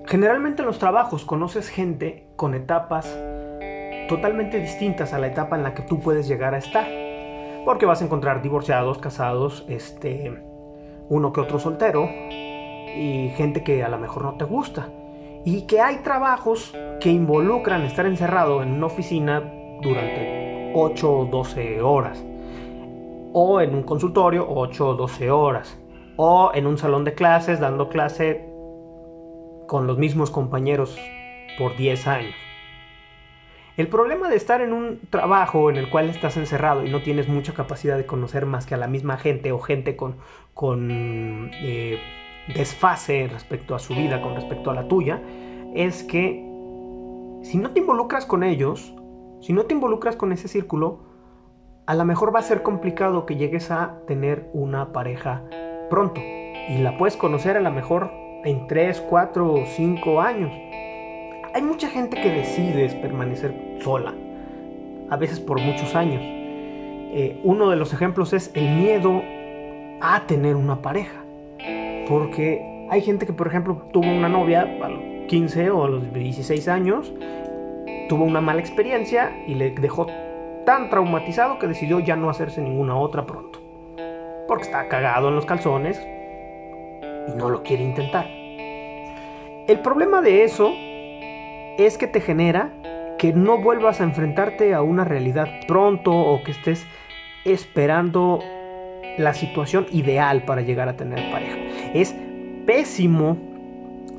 Generalmente 0.07 0.63
en 0.63 0.67
los 0.67 0.79
trabajos 0.79 1.25
conoces 1.25 1.69
gente 1.69 2.29
con 2.37 2.55
etapas 2.55 3.07
totalmente 4.09 4.61
distintas 4.61 5.13
a 5.13 5.19
la 5.19 5.29
etapa 5.29 5.57
en 5.57 5.63
la 5.63 5.75
que 5.75 5.83
tú 5.83 6.01
puedes 6.01 6.29
llegar 6.29 6.55
a 6.55 6.59
estar. 6.59 6.87
Porque 7.65 7.87
vas 7.87 8.03
a 8.03 8.05
encontrar 8.05 8.43
divorciados, 8.43 8.99
casados, 8.99 9.65
este, 9.69 10.43
uno 11.09 11.33
que 11.33 11.41
otro 11.41 11.59
soltero 11.59 12.09
y 12.09 13.31
gente 13.37 13.63
que 13.63 13.83
a 13.83 13.89
lo 13.89 13.99
mejor 13.99 14.25
no 14.25 14.35
te 14.35 14.45
gusta. 14.45 14.89
Y 15.45 15.63
que 15.63 15.81
hay 15.81 15.97
trabajos 15.99 16.75
que 17.01 17.11
involucran 17.11 17.83
estar 17.83 18.07
encerrado 18.07 18.63
en 18.63 18.73
una 18.73 18.87
oficina 18.87 19.41
durante 19.83 20.73
8 20.75 21.13
o 21.13 21.25
12 21.27 21.83
horas. 21.83 22.25
O 23.33 23.61
en 23.61 23.75
un 23.75 23.83
consultorio 23.83 24.47
8 24.49 24.89
o 24.89 24.95
12 24.95 25.31
horas. 25.31 25.79
O 26.17 26.51
en 26.55 26.67
un 26.67 26.79
salón 26.79 27.05
de 27.05 27.15
clases 27.15 27.61
dando 27.61 27.89
clase 27.89 28.49
con 29.67 29.87
los 29.87 29.99
mismos 29.99 30.31
compañeros 30.31 30.97
por 31.59 31.77
10 31.77 32.07
años. 32.07 32.35
El 33.77 33.89
problema 33.89 34.29
de 34.29 34.37
estar 34.37 34.61
en 34.61 34.73
un 34.73 35.01
trabajo 35.11 35.69
en 35.69 35.77
el 35.77 35.91
cual 35.91 36.09
estás 36.09 36.37
encerrado 36.37 36.85
y 36.85 36.91
no 36.91 37.03
tienes 37.03 37.29
mucha 37.29 37.55
capacidad 37.55 37.97
de 37.97 38.07
conocer 38.07 38.47
más 38.47 38.67
que 38.67 38.75
a 38.75 38.79
la 38.79 38.87
misma 38.87 39.17
gente 39.17 39.51
o 39.51 39.59
gente 39.59 39.97
con, 39.97 40.17
con 40.55 41.51
eh, 41.55 41.99
desfase 42.55 43.29
respecto 43.29 43.75
a 43.75 43.81
su 43.81 43.95
vida, 43.95 44.23
con 44.23 44.37
respecto 44.37 44.71
a 44.71 44.75
la 44.75 44.87
tuya, 44.87 45.21
es 45.75 46.05
que 46.05 46.35
si 47.43 47.59
no 47.59 47.71
te 47.73 47.81
involucras 47.81 48.27
con 48.27 48.45
ellos, 48.45 48.95
si 49.41 49.53
no 49.53 49.65
te 49.65 49.75
involucras 49.75 50.15
con 50.15 50.31
ese 50.31 50.47
círculo, 50.47 51.01
a 51.87 51.95
lo 51.95 52.05
mejor 52.05 52.35
va 52.35 52.39
a 52.39 52.43
ser 52.43 52.63
complicado 52.63 53.27
que 53.27 53.37
llegues 53.37 53.73
a 53.73 53.99
tener 54.07 54.49
una 54.53 54.93
pareja 54.93 55.43
pronto. 55.91 56.21
Y 56.21 56.79
la 56.79 56.97
puedes 56.97 57.17
conocer 57.17 57.57
a 57.57 57.61
lo 57.61 57.71
mejor 57.71 58.11
en 58.45 58.69
3, 58.69 59.01
4 59.03 59.53
o 59.53 59.67
5 59.67 60.21
años. 60.21 60.53
Hay 61.55 61.63
mucha 61.63 61.89
gente 61.89 62.21
que 62.21 62.31
decide 62.33 62.89
permanecer 63.01 63.55
sola, 63.81 64.13
a 65.09 65.17
veces 65.17 65.39
por 65.39 65.61
muchos 65.61 65.95
años. 65.95 66.21
Eh, 66.21 67.39
uno 67.45 67.71
de 67.71 67.77
los 67.77 67.93
ejemplos 67.93 68.33
es 68.33 68.51
el 68.55 68.69
miedo 68.71 69.23
a 70.01 70.25
tener 70.27 70.57
una 70.57 70.83
pareja. 70.83 71.15
Porque 72.09 72.89
hay 72.91 73.03
gente 73.03 73.25
que, 73.25 73.33
por 73.33 73.47
ejemplo, 73.47 73.81
tuvo 73.93 74.11
una 74.11 74.29
novia 74.29 74.63
a 74.83 74.89
los 74.89 75.01
15 75.29 75.71
o 75.71 75.85
a 75.85 75.89
los 75.91 76.13
16 76.13 76.67
años, 76.67 77.13
tuvo 78.09 78.25
una 78.25 78.41
mala 78.41 78.59
experiencia 78.59 79.45
y 79.47 79.55
le 79.55 79.71
dejó 79.71 80.09
tan 80.67 80.91
traumatizado 80.91 81.61
que 81.61 81.69
decidió 81.69 82.01
ya 82.01 82.17
no 82.17 82.31
hacerse 82.31 82.63
ninguna 82.63 82.97
otra 82.97 83.27
pronto. 83.27 83.61
Porque 84.49 84.65
está 84.65 84.89
cagado 84.89 85.29
en 85.29 85.37
los 85.37 85.47
calzones, 85.47 86.05
y 87.29 87.37
no 87.37 87.49
lo 87.49 87.63
quiere 87.63 87.85
intentar. 87.85 88.27
El 88.27 89.79
problema 89.85 90.21
de 90.21 90.43
eso 90.43 90.75
es 91.79 91.99
que 91.99 92.07
te 92.07 92.21
genera 92.21 92.73
que 93.19 93.33
no 93.33 93.59
vuelvas 93.59 94.01
a 94.01 94.05
enfrentarte 94.05 94.75
a 94.75 94.83
una 94.83 95.05
realidad 95.05 95.49
pronto 95.67 96.13
o 96.13 96.43
que 96.43 96.51
estés 96.51 96.87
esperando 97.45 98.41
la 99.19 99.35
situación 99.35 99.87
ideal 99.93 100.45
para 100.45 100.63
llegar 100.63 100.89
a 100.89 100.97
tener 100.97 101.31
pareja. 101.31 101.57
Es 101.95 102.15
pésimo 102.67 103.37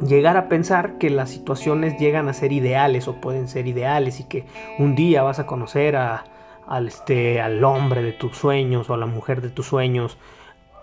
llegar 0.05 0.38
a 0.38 0.50
pensar 0.50 0.97
que 0.97 1.09
las 1.09 1.29
situaciones 1.29 1.97
llegan 1.97 2.27
a 2.27 2.33
ser 2.33 2.51
ideales 2.51 3.07
o 3.07 3.15
pueden 3.15 3.47
ser 3.47 3.67
ideales 3.67 4.19
y 4.19 4.25
que 4.25 4.45
un 4.79 4.95
día 4.95 5.24
vas 5.24 5.39
a 5.39 5.45
conocer 5.45 5.95
a, 5.95 6.25
al, 6.67 6.88
este, 6.88 7.41
al 7.41 7.63
hombre 7.63 8.01
de 8.01 8.12
tus 8.12 8.38
sueños 8.38 8.89
o 8.89 8.93
a 8.93 8.97
la 8.97 9.05
mujer 9.05 9.41
de 9.41 9.50
tus 9.50 9.67
sueños 9.67 10.17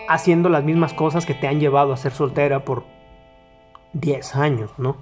haciendo 0.09 0.49
las 0.49 0.65
mismas 0.65 0.95
cosas 0.95 1.27
que 1.27 1.35
te 1.35 1.47
han 1.47 1.61
llevado 1.61 1.93
a 1.93 1.97
ser 1.97 2.13
soltera 2.13 2.65
por 2.65 2.85
10 3.93 4.37
años, 4.37 4.71
¿no? 4.79 4.97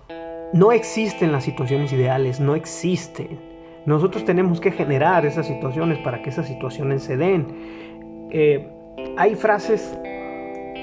No 0.53 0.73
existen 0.73 1.31
las 1.31 1.45
situaciones 1.45 1.93
ideales, 1.93 2.41
no 2.41 2.57
existen. 2.57 3.39
Nosotros 3.87 4.25
tenemos 4.25 4.61
que 4.61 4.73
generar 4.73 5.25
esas 5.25 5.47
situaciones 5.47 5.99
para 5.99 6.23
que 6.23 6.31
esas 6.31 6.49
situaciones 6.49 7.05
se 7.05 7.17
den. 7.17 8.29
Eh, 8.31 8.69
hay 9.17 9.37
frases 9.37 9.97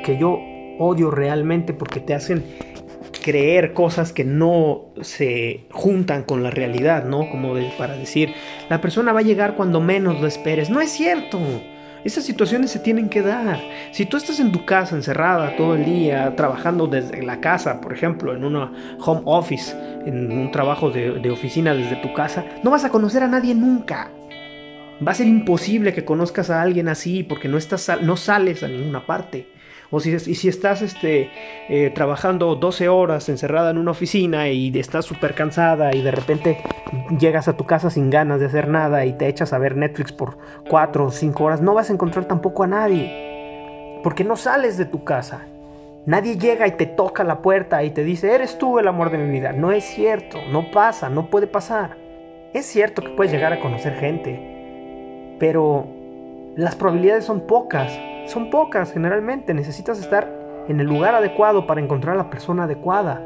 que 0.06 0.18
yo 0.18 0.40
odio 0.80 1.12
realmente 1.12 1.74
porque 1.74 2.00
te 2.00 2.14
hacen 2.14 2.44
creer 3.24 3.74
cosas 3.74 4.14
que 4.14 4.24
no 4.24 4.86
se 5.02 5.66
juntan 5.72 6.24
con 6.24 6.44
la 6.44 6.50
realidad, 6.50 7.04
¿no? 7.04 7.30
Como 7.30 7.54
para 7.78 7.98
decir, 7.98 8.34
la 8.70 8.80
persona 8.80 9.12
va 9.12 9.20
a 9.20 9.24
llegar 9.24 9.56
cuando 9.56 9.82
menos 9.82 10.22
lo 10.22 10.28
esperes. 10.28 10.70
No 10.70 10.80
es 10.80 10.92
cierto. 10.92 11.40
Esas 12.04 12.24
situaciones 12.24 12.72
se 12.72 12.80
tienen 12.80 13.10
que 13.10 13.22
dar. 13.22 13.60
Si 13.92 14.06
tú 14.06 14.18
estás 14.18 14.40
en 14.40 14.52
tu 14.52 14.66
casa 14.66 14.96
encerrada 14.96 15.56
todo 15.56 15.76
el 15.76 15.86
día, 15.86 16.36
trabajando 16.36 16.88
desde 16.88 17.24
la 17.24 17.40
casa, 17.40 17.82
por 17.82 17.94
ejemplo, 17.94 18.36
en 18.36 18.44
una 18.44 18.72
home 19.00 19.22
office, 19.26 19.76
en 20.06 20.32
un 20.32 20.52
trabajo 20.52 20.90
de, 20.90 21.30
oficina 21.30 21.74
desde 21.74 21.98
tu 21.98 22.14
casa, 22.14 22.46
no 22.64 22.72
vas 22.72 22.86
a 22.86 22.90
conocer 22.90 23.24
a 23.24 23.28
nadie 23.28 23.54
nunca. 23.56 24.10
Va 25.06 25.12
a 25.12 25.16
ser 25.16 25.28
imposible 25.28 25.94
que 25.94 26.06
conozcas 26.06 26.50
a 26.50 26.62
alguien 26.62 26.88
así 26.88 27.24
porque 27.24 27.48
no, 27.48 27.58
estás, 27.58 28.02
no 28.02 28.18
sales 28.18 28.64
a 28.64 28.68
ninguna 28.68 29.06
parte. 29.06 29.48
O 29.90 30.00
si, 30.00 30.20
si 30.20 30.50
estás 30.50 30.82
este, 30.82 31.30
eh, 31.70 31.92
trabajando 31.96 32.56
12 32.56 32.90
horas 32.90 33.30
encerrada 33.30 33.72
en 33.72 33.78
una 33.78 33.92
oficina 33.92 34.50
y 34.50 34.78
estás 34.78 35.06
súper 35.06 35.34
cansada 35.34 35.96
y 35.96 36.02
de 36.02 36.12
repente 36.12 36.58
llegas 37.20 37.48
a 37.48 37.56
tu 37.56 37.66
casa 37.66 37.90
sin 37.90 38.10
ganas 38.10 38.40
de 38.40 38.48
hacer 38.48 38.68
nada 38.68 39.06
y 39.06 39.14
te 39.14 39.28
echas 39.28 39.54
a 39.54 39.58
ver 39.58 39.78
Netflix 39.78 40.12
por 40.12 40.38
4 40.70 41.06
o 41.06 41.12
5 41.12 41.44
horas, 41.44 41.62
no 41.62 41.74
vas 41.74 41.90
a 41.90 41.94
encontrar 41.94 42.26
tampoco 42.26 42.64
a 42.64 42.68
nadie. 42.68 44.00
Porque 44.04 44.24
no 44.24 44.36
sales 44.36 44.78
de 44.78 44.86
tu 44.86 45.04
casa. 45.04 45.46
Nadie 46.06 46.38
llega 46.38 46.68
y 46.68 46.72
te 46.72 46.86
toca 46.86 47.24
la 47.24 47.42
puerta 47.42 47.84
y 47.84 47.90
te 47.90 48.04
dice, 48.04 48.34
eres 48.34 48.58
tú 48.58 48.80
el 48.80 48.88
amor 48.88 49.10
de 49.10 49.18
mi 49.18 49.30
vida. 49.30 49.52
No 49.52 49.72
es 49.72 49.84
cierto, 49.84 50.38
no 50.50 50.72
pasa, 50.72 51.10
no 51.10 51.30
puede 51.30 51.48
pasar. 51.48 51.98
Es 52.54 52.66
cierto 52.66 53.02
que 53.02 53.10
puedes 53.10 53.32
llegar 53.32 53.52
a 53.52 53.60
conocer 53.60 53.96
gente, 53.96 55.36
pero 55.38 55.86
las 56.58 56.76
probabilidades 56.76 57.24
son 57.24 57.48
pocas 57.48 57.92
son 58.28 58.50
pocas 58.50 58.92
generalmente. 58.94 59.54
Necesitas 59.54 60.00
estar 60.00 60.66
en 60.68 60.80
el 60.80 60.88
lugar 60.88 61.16
adecuado 61.16 61.66
para 61.66 61.82
encontrar 61.82 62.16
a 62.16 62.18
la 62.18 62.30
persona 62.30 62.64
adecuada. 62.64 63.26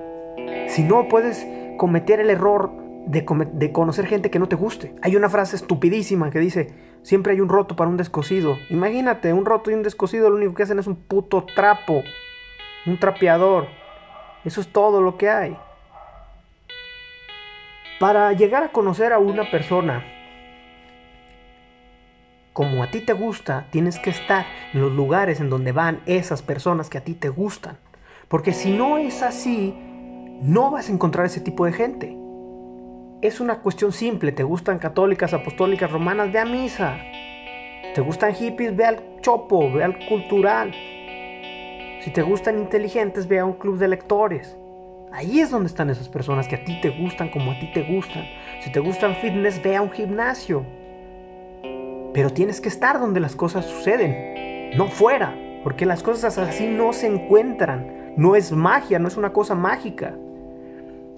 Si 0.68 0.84
no, 0.84 1.08
puedes 1.08 1.46
cometer 1.78 2.20
el 2.20 2.30
error 2.30 2.72
de, 3.08 3.26
de, 3.54 3.72
conocer 3.72 4.06
gente 4.06 4.30
que 4.30 4.40
no 4.40 4.48
te 4.48 4.56
guste. 4.56 4.96
Hay 5.02 5.16
una 5.16 5.30
frase 5.30 5.56
estupidísima 5.56 6.30
que 6.30 6.40
dice, 6.40 6.74
siempre 7.02 7.34
hay 7.34 7.42
un 7.42 7.50
roto 7.50 7.76
para 7.76 7.90
un 7.90 7.98
descosido. 7.98 8.58
Imagínate, 8.70 9.34
un 9.34 9.46
roto 9.46 9.72
y 9.72 9.74
un 9.74 9.84
descosido 9.84 10.30
lo 10.30 10.36
único 10.36 10.54
que 10.54 10.64
hacen 10.64 10.80
es 10.80 10.88
un 10.88 10.96
puto 10.96 11.46
trapo, 11.56 12.04
un 12.86 13.00
trapeador. 13.00 13.68
Eso 14.46 14.62
es 14.62 14.68
todo 14.68 15.02
lo 15.02 15.18
que 15.18 15.30
hay. 15.30 15.58
Para 18.00 18.34
llegar 18.34 18.64
a 18.64 18.72
conocer 18.72 19.14
a 19.14 19.20
una 19.20 19.50
persona 19.50 20.04
como 22.54 22.84
a 22.84 22.92
ti 22.92 23.00
te 23.00 23.14
gusta, 23.14 23.68
tienes 23.72 23.98
que 23.98 24.10
estar 24.10 24.46
en 24.74 24.82
los 24.82 24.92
lugares 24.92 25.40
en 25.40 25.50
donde 25.50 25.72
van 25.72 26.02
esas 26.06 26.42
personas 26.42 26.90
que 26.90 26.98
a 26.98 27.04
ti 27.04 27.14
te 27.14 27.30
gustan. 27.30 27.78
Porque 28.28 28.52
si 28.52 28.72
no 28.72 28.98
es 28.98 29.24
así, 29.24 29.74
no 30.42 30.72
vas 30.72 30.90
a 30.90 30.92
encontrar 30.92 31.26
ese 31.26 31.40
tipo 31.40 31.66
de 31.66 31.72
gente. 31.72 32.18
Es 33.22 33.40
una 33.40 33.60
cuestión 33.60 33.94
simple, 33.94 34.32
te 34.32 34.44
gustan 34.44 34.80
católicas, 34.80 35.34
apostólicas, 35.34 35.92
romanas, 35.92 36.32
ve 36.32 36.40
a 36.40 36.46
misa. 36.46 36.98
Te 37.94 38.02
gustan 38.02 38.34
hippies, 38.34 38.76
ve 38.76 38.86
al 38.86 39.22
chopo, 39.22 39.72
ve 39.72 39.84
al 39.84 39.98
cultural. 40.08 40.74
Si 42.02 42.12
te 42.12 42.22
gustan 42.22 42.58
inteligentes, 42.58 43.28
ve 43.28 43.40
a 43.40 43.46
un 43.46 43.54
club 43.54 43.78
de 43.78 43.88
lectores. 43.88 44.58
Ahí 45.14 45.40
es 45.40 45.52
donde 45.52 45.68
están 45.68 45.90
esas 45.90 46.10
personas 46.10 46.48
que 46.48 46.56
a 46.56 46.64
ti 46.64 46.82
te 46.82 46.90
gustan 46.90 47.30
como 47.30 47.52
a 47.52 47.60
ti 47.60 47.72
te 47.74 47.84
gustan. 47.84 48.26
Si 48.62 48.72
te 48.72 48.80
gustan 48.80 49.16
fitness, 49.18 49.62
ve 49.62 49.76
a 49.76 49.82
un 49.82 49.92
gimnasio. 49.92 50.66
Pero 52.14 52.30
tienes 52.30 52.60
que 52.60 52.70
estar 52.70 53.00
donde 53.00 53.20
las 53.20 53.36
cosas 53.36 53.66
suceden, 53.66 54.78
no 54.78 54.88
fuera, 54.88 55.34
porque 55.64 55.86
las 55.86 56.04
cosas 56.04 56.38
así 56.38 56.68
no 56.68 56.94
se 56.94 57.08
encuentran. 57.08 58.14
No 58.18 58.36
es 58.36 58.52
magia, 58.52 59.00
no 59.00 59.08
es 59.08 59.16
una 59.16 59.32
cosa 59.32 59.56
mágica. 59.56 60.14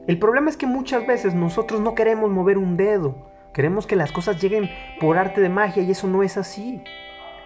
El 0.06 0.20
problema 0.20 0.50
es 0.50 0.58
que 0.58 0.68
muchas 0.68 1.08
veces 1.08 1.34
nosotros 1.34 1.82
no 1.82 1.96
queremos 1.96 2.30
mover 2.30 2.58
un 2.60 2.78
dedo. 2.78 3.16
Queremos 3.54 3.88
que 3.88 3.96
las 3.96 4.12
cosas 4.12 4.40
lleguen 4.42 4.70
por 5.00 5.18
arte 5.18 5.42
de 5.42 5.50
magia 5.50 5.82
y 5.82 5.92
eso 5.92 6.08
no 6.08 6.22
es 6.22 6.38
así. 6.38 6.84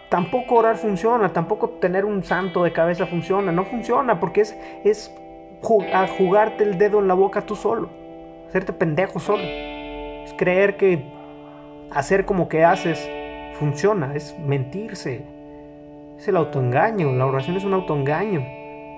Tampoco 0.10 0.56
orar 0.56 0.78
funciona, 0.78 1.34
tampoco 1.34 1.70
tener 1.70 2.04
un 2.04 2.24
santo 2.24 2.64
de 2.64 2.74
cabeza 2.74 3.06
funciona. 3.06 3.52
No 3.52 3.64
funciona 3.64 4.20
porque 4.20 4.42
es, 4.42 4.58
es 4.84 5.14
jugarte 5.62 6.64
el 6.64 6.78
dedo 6.78 7.00
en 7.00 7.08
la 7.08 7.14
boca 7.14 7.42
tú 7.42 7.56
solo. 7.56 7.90
Hacerte 8.48 8.74
pendejo 8.74 9.20
solo. 9.20 9.44
Es 9.44 10.34
creer 10.34 10.76
que 10.78 11.06
hacer 11.92 12.26
como 12.26 12.50
que 12.50 12.66
haces 12.66 13.10
funciona, 13.58 14.16
es 14.16 14.38
mentirse. 14.40 15.26
Es 16.18 16.28
el 16.28 16.38
autoengaño, 16.38 17.12
la 17.12 17.26
oración 17.26 17.58
es 17.58 17.64
un 17.64 17.74
autoengaño. 17.74 18.42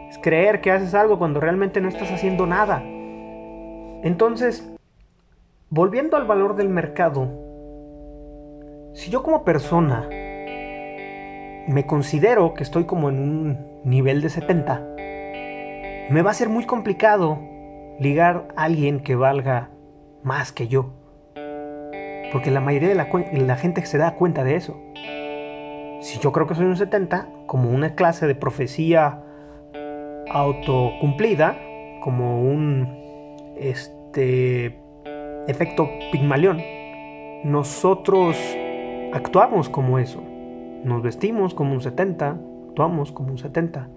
Es 0.09 0.17
creer 0.19 0.61
que 0.61 0.71
haces 0.71 0.93
algo 0.93 1.17
cuando 1.17 1.39
realmente 1.39 1.81
no 1.81 1.89
estás 1.89 2.11
haciendo 2.11 2.45
nada. 2.45 2.81
Entonces, 4.03 4.71
volviendo 5.69 6.17
al 6.17 6.25
valor 6.25 6.55
del 6.55 6.69
mercado, 6.69 7.27
si 8.93 9.11
yo 9.11 9.23
como 9.23 9.43
persona 9.43 10.07
me 11.67 11.85
considero 11.85 12.53
que 12.53 12.63
estoy 12.63 12.85
como 12.85 13.09
en 13.09 13.19
un 13.19 13.81
nivel 13.83 14.21
de 14.21 14.29
70, 14.29 14.79
me 16.09 16.21
va 16.23 16.31
a 16.31 16.33
ser 16.33 16.49
muy 16.49 16.65
complicado 16.65 17.39
ligar 17.99 18.47
a 18.55 18.63
alguien 18.63 19.01
que 19.01 19.15
valga 19.15 19.69
más 20.23 20.51
que 20.51 20.67
yo. 20.67 20.98
Porque 22.31 22.51
la 22.51 22.61
mayoría 22.61 22.89
de 22.89 22.95
la, 22.95 23.09
la, 23.33 23.55
gente 23.55 23.85
se 23.85 23.97
da 23.97 24.15
cuenta 24.15 24.43
de 24.43 24.55
eso. 24.55 24.79
Si 26.01 26.19
yo 26.19 26.31
creo 26.31 26.47
que 26.47 26.55
soy 26.55 26.65
un 26.65 26.77
70, 26.77 27.27
como 27.45 27.69
una 27.69 27.95
clase 27.95 28.27
de 28.27 28.35
profecía 28.35 29.23
autocumplida, 30.29 31.57
como 32.01 32.41
un 32.41 32.87
este 33.57 34.79
efecto 35.47 35.89
pigmalión, 36.11 36.61
nosotros 37.43 38.37
actuamos 39.13 39.69
como 39.69 39.99
eso. 39.99 40.23
Nos 40.83 41.01
vestimos 41.01 41.53
como 41.53 41.73
un 41.73 41.81
70, 41.81 42.37
actuamos 42.69 43.11
como 43.11 43.31
un 43.31 43.37
70. 43.37 43.89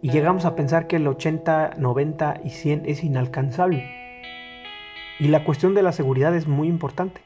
Y 0.00 0.10
llegamos 0.10 0.44
a 0.46 0.56
pensar 0.56 0.88
que 0.88 0.96
el 0.96 1.06
80, 1.06 1.74
90 1.78 2.40
y 2.44 2.50
100 2.50 2.82
es 2.86 3.04
inalcanzable. 3.04 4.01
Y 5.18 5.28
la 5.28 5.44
cuestión 5.44 5.74
de 5.74 5.82
la 5.82 5.92
seguridad 5.92 6.34
es 6.34 6.46
muy 6.48 6.68
importante, 6.68 7.20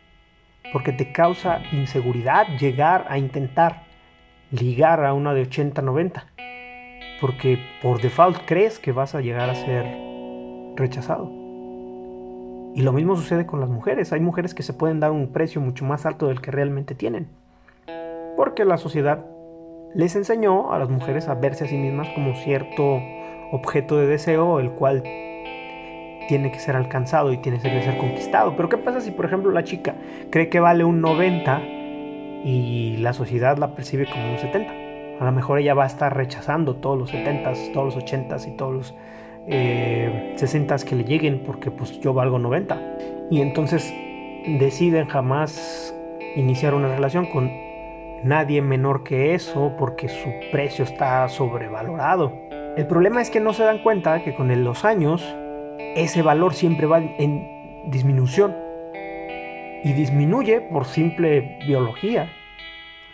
porque 0.72 0.92
te 0.92 1.12
causa 1.12 1.62
inseguridad 1.72 2.46
llegar 2.58 3.06
a 3.08 3.18
intentar 3.18 3.84
ligar 4.50 5.04
a 5.04 5.14
una 5.14 5.34
de 5.34 5.42
80, 5.42 5.82
90, 5.82 6.26
porque 7.20 7.58
por 7.82 8.00
default 8.00 8.38
crees 8.46 8.78
que 8.78 8.92
vas 8.92 9.14
a 9.14 9.20
llegar 9.20 9.50
a 9.50 9.54
ser 9.54 9.86
rechazado. 10.76 11.30
Y 12.74 12.82
lo 12.82 12.92
mismo 12.92 13.16
sucede 13.16 13.46
con 13.46 13.60
las 13.60 13.70
mujeres. 13.70 14.12
Hay 14.12 14.20
mujeres 14.20 14.52
que 14.52 14.62
se 14.62 14.74
pueden 14.74 15.00
dar 15.00 15.10
un 15.10 15.32
precio 15.32 15.62
mucho 15.62 15.86
más 15.86 16.04
alto 16.04 16.28
del 16.28 16.42
que 16.42 16.50
realmente 16.50 16.94
tienen. 16.94 17.26
Porque 18.36 18.66
la 18.66 18.76
sociedad 18.76 19.24
les 19.94 20.14
enseñó 20.14 20.72
a 20.72 20.78
las 20.78 20.90
mujeres 20.90 21.26
a 21.28 21.34
verse 21.34 21.64
a 21.64 21.68
sí 21.68 21.78
mismas 21.78 22.08
como 22.10 22.34
cierto 22.34 23.00
objeto 23.50 23.96
de 23.96 24.06
deseo, 24.06 24.60
el 24.60 24.72
cual 24.72 25.02
tiene 26.28 26.50
que 26.50 26.58
ser 26.58 26.76
alcanzado 26.76 27.32
y 27.32 27.38
tiene 27.38 27.58
que 27.58 27.82
ser 27.82 27.96
conquistado. 27.98 28.54
Pero 28.56 28.68
¿qué 28.68 28.78
pasa 28.78 29.00
si, 29.00 29.10
por 29.10 29.24
ejemplo, 29.24 29.50
la 29.50 29.64
chica 29.64 29.94
cree 30.30 30.48
que 30.48 30.60
vale 30.60 30.84
un 30.84 31.00
90 31.00 31.62
y 32.44 32.96
la 32.98 33.12
sociedad 33.12 33.58
la 33.58 33.74
percibe 33.74 34.06
como 34.06 34.30
un 34.32 34.38
70? 34.38 34.72
A 35.20 35.24
lo 35.24 35.32
mejor 35.32 35.58
ella 35.58 35.74
va 35.74 35.84
a 35.84 35.86
estar 35.86 36.14
rechazando 36.14 36.76
todos 36.76 36.98
los 36.98 37.12
70s, 37.12 37.72
todos 37.72 37.94
los 37.94 38.04
80s 38.04 38.48
y 38.48 38.56
todos 38.56 38.74
los 38.74 38.94
eh, 39.46 40.34
60 40.36 40.76
que 40.78 40.96
le 40.96 41.04
lleguen 41.04 41.42
porque 41.44 41.70
pues 41.70 41.98
yo 42.00 42.12
valgo 42.12 42.38
90. 42.38 42.78
Y 43.30 43.40
entonces 43.40 43.92
deciden 44.46 45.06
jamás 45.06 45.94
iniciar 46.36 46.74
una 46.74 46.88
relación 46.88 47.26
con 47.26 47.50
nadie 48.22 48.60
menor 48.60 49.04
que 49.04 49.34
eso 49.34 49.72
porque 49.78 50.08
su 50.08 50.30
precio 50.52 50.84
está 50.84 51.28
sobrevalorado. 51.28 52.32
El 52.76 52.86
problema 52.86 53.22
es 53.22 53.30
que 53.30 53.40
no 53.40 53.54
se 53.54 53.64
dan 53.64 53.78
cuenta 53.78 54.22
que 54.22 54.34
con 54.34 54.62
los 54.62 54.84
años 54.84 55.24
ese 55.96 56.22
valor 56.22 56.54
siempre 56.54 56.86
va 56.86 56.98
en 57.00 57.90
disminución. 57.90 58.54
Y 59.82 59.92
disminuye 59.92 60.60
por 60.60 60.84
simple 60.84 61.58
biología. 61.66 62.30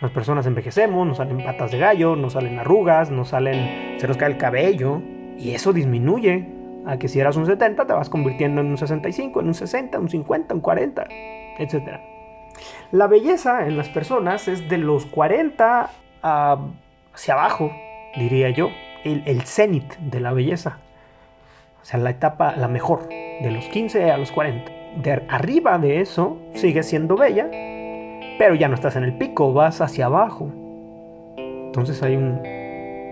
Las 0.01 0.11
personas 0.11 0.45
envejecemos, 0.45 1.07
nos 1.07 1.17
salen 1.17 1.43
patas 1.43 1.71
de 1.71 1.77
gallo, 1.77 2.15
nos 2.15 2.33
salen 2.33 2.59
arrugas, 2.59 3.09
nos 3.09 3.29
salen, 3.29 3.99
se 3.99 4.07
nos 4.07 4.17
cae 4.17 4.31
el 4.31 4.37
cabello, 4.37 5.01
y 5.37 5.51
eso 5.51 5.71
disminuye 5.71 6.45
a 6.85 6.97
que 6.97 7.07
si 7.07 7.19
eras 7.19 7.37
un 7.37 7.45
70 7.45 7.85
te 7.85 7.93
vas 7.93 8.09
convirtiendo 8.09 8.61
en 8.61 8.67
un 8.67 8.77
65, 8.77 9.39
en 9.39 9.47
un 9.47 9.53
60, 9.53 9.99
un 9.99 10.09
50, 10.09 10.55
un 10.55 10.61
40, 10.61 11.07
etc. 11.59 12.01
La 12.91 13.07
belleza 13.07 13.65
en 13.65 13.77
las 13.77 13.89
personas 13.89 14.47
es 14.47 14.67
de 14.67 14.77
los 14.77 15.05
40 15.05 15.89
hacia 16.21 17.33
abajo, 17.33 17.71
diría 18.17 18.49
yo, 18.49 18.69
el, 19.03 19.41
cenit 19.43 19.95
de 19.97 20.19
la 20.19 20.33
belleza. 20.33 20.79
O 21.83 21.85
sea, 21.85 21.99
la 21.99 22.11
etapa, 22.11 22.55
la 22.55 22.69
mejor, 22.69 23.09
de 23.09 23.51
los 23.51 23.65
15 23.65 24.09
a 24.09 24.17
los 24.17 24.31
40. 24.31 24.71
De 25.03 25.11
arriba 25.27 25.77
de 25.77 25.99
eso, 25.99 26.37
sigues 26.53 26.87
siendo 26.87 27.17
bella, 27.17 27.49
pero 28.39 28.55
ya 28.55 28.69
no 28.69 28.75
estás 28.75 28.95
en 28.95 29.03
el 29.03 29.17
pico, 29.17 29.51
vas 29.51 29.81
hacia 29.81 30.05
abajo. 30.05 30.49
Entonces 31.35 32.01
hay 32.01 32.15
un 32.15 32.41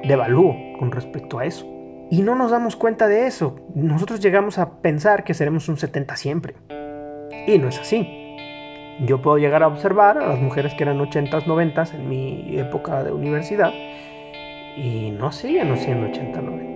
devalúo 0.08 0.56
con 0.80 0.90
respecto 0.92 1.40
a 1.40 1.46
eso. 1.46 1.66
Y 2.10 2.22
no 2.22 2.36
nos 2.36 2.52
damos 2.52 2.78
cuenta 2.78 3.10
de 3.10 3.28
eso. 3.28 3.58
Nosotros 3.76 4.22
llegamos 4.22 4.58
a 4.58 4.82
pensar 4.82 5.26
que 5.26 5.34
seremos 5.34 5.68
un 5.68 5.76
70 5.76 6.16
siempre. 6.16 6.56
Y 7.46 7.58
no 7.58 7.68
es 7.68 7.78
así. 7.78 8.38
Yo 9.06 9.22
puedo 9.22 9.38
llegar 9.38 9.64
a 9.64 9.68
observar 9.68 10.18
a 10.18 10.28
las 10.28 10.40
mujeres 10.40 10.74
que 10.76 10.84
eran 10.84 10.98
80s, 10.98 11.44
90s 11.44 11.94
en 11.94 12.08
mi 12.08 12.58
época 12.58 13.04
de 13.04 13.12
universidad 13.12 13.74
y 14.78 15.12
no 15.12 15.30
siguen 15.34 15.76
siendo 15.78 16.08
80, 16.08 16.42
90. 16.42 16.71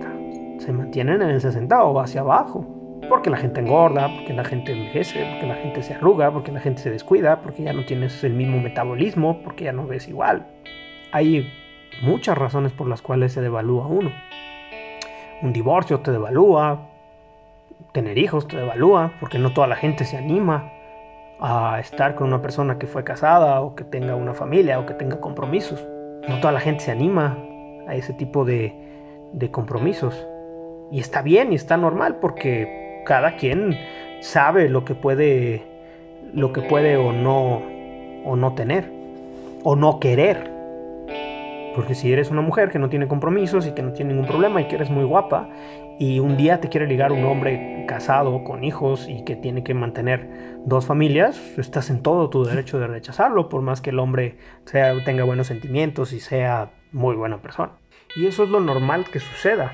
Se 0.66 0.72
mantienen 0.72 1.22
en 1.22 1.30
el 1.30 1.40
60 1.40 1.84
o 1.84 2.00
hacia 2.00 2.22
abajo. 2.22 2.66
Porque 3.08 3.30
la 3.30 3.36
gente 3.36 3.60
engorda, 3.60 4.12
porque 4.12 4.32
la 4.32 4.42
gente 4.42 4.72
envejece, 4.72 5.24
porque 5.30 5.46
la 5.46 5.54
gente 5.54 5.80
se 5.84 5.94
arruga, 5.94 6.32
porque 6.32 6.50
la 6.50 6.58
gente 6.58 6.82
se 6.82 6.90
descuida, 6.90 7.40
porque 7.40 7.62
ya 7.62 7.72
no 7.72 7.84
tienes 7.84 8.24
el 8.24 8.32
mismo 8.32 8.58
metabolismo, 8.58 9.44
porque 9.44 9.62
ya 9.62 9.72
no 9.72 9.86
ves 9.86 10.08
igual. 10.08 10.44
Hay 11.12 11.52
muchas 12.02 12.36
razones 12.36 12.72
por 12.72 12.88
las 12.88 13.00
cuales 13.00 13.32
se 13.32 13.40
devalúa 13.40 13.86
uno. 13.86 14.10
Un 15.40 15.52
divorcio 15.52 16.00
te 16.00 16.10
devalúa, 16.10 16.88
tener 17.92 18.18
hijos 18.18 18.48
te 18.48 18.56
devalúa, 18.56 19.12
porque 19.20 19.38
no 19.38 19.52
toda 19.52 19.68
la 19.68 19.76
gente 19.76 20.04
se 20.04 20.16
anima 20.16 20.72
a 21.38 21.78
estar 21.78 22.16
con 22.16 22.26
una 22.26 22.42
persona 22.42 22.76
que 22.76 22.88
fue 22.88 23.04
casada 23.04 23.60
o 23.60 23.76
que 23.76 23.84
tenga 23.84 24.16
una 24.16 24.34
familia 24.34 24.80
o 24.80 24.86
que 24.86 24.94
tenga 24.94 25.20
compromisos. 25.20 25.86
No 26.28 26.40
toda 26.40 26.50
la 26.50 26.60
gente 26.60 26.82
se 26.82 26.90
anima 26.90 27.38
a 27.86 27.94
ese 27.94 28.12
tipo 28.14 28.44
de, 28.44 29.28
de 29.32 29.48
compromisos. 29.52 30.26
Y 30.90 31.00
está 31.00 31.22
bien 31.22 31.52
y 31.52 31.56
está 31.56 31.76
normal 31.76 32.16
porque 32.20 33.02
cada 33.04 33.36
quien 33.36 33.76
sabe 34.20 34.68
lo 34.68 34.84
que 34.84 34.94
puede 34.94 35.62
lo 36.32 36.52
que 36.52 36.60
puede 36.60 36.96
o 36.96 37.12
no 37.12 37.62
o 38.24 38.36
no 38.36 38.54
tener 38.54 38.90
o 39.62 39.76
no 39.76 39.98
querer. 40.00 40.50
Porque 41.74 41.94
si 41.94 42.12
eres 42.12 42.30
una 42.30 42.40
mujer 42.40 42.70
que 42.70 42.78
no 42.78 42.88
tiene 42.88 43.06
compromisos 43.06 43.66
y 43.66 43.72
que 43.72 43.82
no 43.82 43.92
tiene 43.92 44.12
ningún 44.12 44.26
problema 44.26 44.60
y 44.60 44.68
que 44.68 44.76
eres 44.76 44.90
muy 44.90 45.04
guapa 45.04 45.48
y 45.98 46.20
un 46.20 46.36
día 46.36 46.60
te 46.60 46.68
quiere 46.68 46.86
ligar 46.86 47.12
un 47.12 47.24
hombre 47.24 47.84
casado 47.86 48.44
con 48.44 48.64
hijos 48.64 49.08
y 49.08 49.24
que 49.24 49.36
tiene 49.36 49.62
que 49.62 49.74
mantener 49.74 50.58
dos 50.64 50.86
familias, 50.86 51.40
estás 51.58 51.90
en 51.90 52.02
todo 52.02 52.28
tu 52.28 52.44
derecho 52.44 52.78
de 52.78 52.86
rechazarlo, 52.86 53.48
por 53.48 53.62
más 53.62 53.80
que 53.80 53.90
el 53.90 53.98
hombre 53.98 54.36
sea, 54.64 54.92
tenga 55.04 55.24
buenos 55.24 55.46
sentimientos 55.46 56.12
y 56.12 56.20
sea 56.20 56.70
muy 56.92 57.14
buena 57.14 57.38
persona. 57.38 57.72
Y 58.14 58.26
eso 58.26 58.44
es 58.44 58.50
lo 58.50 58.60
normal 58.60 59.04
que 59.10 59.20
suceda. 59.20 59.72